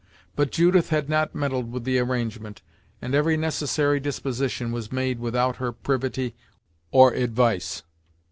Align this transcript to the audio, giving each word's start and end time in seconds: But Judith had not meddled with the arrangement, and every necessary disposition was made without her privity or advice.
But 0.35 0.51
Judith 0.51 0.89
had 0.89 1.09
not 1.09 1.35
meddled 1.35 1.71
with 1.71 1.83
the 1.83 1.99
arrangement, 1.99 2.63
and 3.03 3.13
every 3.13 3.37
necessary 3.37 3.99
disposition 3.99 4.71
was 4.71 4.91
made 4.91 5.19
without 5.19 5.57
her 5.57 5.71
privity 5.71 6.33
or 6.89 7.13
advice. 7.13 7.83